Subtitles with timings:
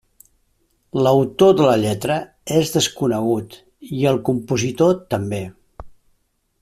[1.07, 2.17] L'autor de la lletra
[2.61, 3.53] és desconegut,
[3.91, 5.43] i el compositor també.